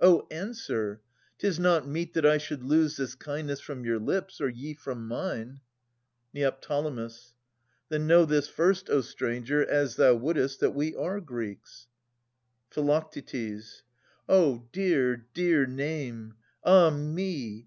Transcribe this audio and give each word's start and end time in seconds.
Oh 0.00 0.26
answer! 0.30 1.02
'Tis 1.36 1.58
not 1.60 1.86
meet 1.86 2.14
that 2.14 2.24
I 2.24 2.38
should 2.38 2.62
lose 2.62 2.96
This 2.96 3.14
kindness 3.14 3.60
from 3.60 3.84
your 3.84 3.98
lips, 3.98 4.40
or 4.40 4.48
ye 4.48 4.72
from 4.72 5.06
mine. 5.06 5.60
Neo. 6.32 6.56
Then 7.90 8.06
know 8.06 8.24
this 8.24 8.48
first, 8.48 8.88
O 8.88 9.02
stranger, 9.02 9.62
as 9.68 9.96
thou 9.96 10.14
wouldest. 10.14 10.60
That 10.60 10.70
we 10.74 10.96
are 10.96 11.20
Greeks. 11.20 11.88
Phi. 12.70 13.02
O 14.26 14.66
dear, 14.72 15.26
dear 15.34 15.66
name! 15.66 16.36
Ah 16.64 16.88
me 16.88 17.62